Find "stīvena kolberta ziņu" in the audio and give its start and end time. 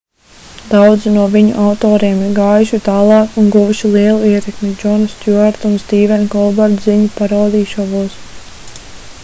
5.85-7.11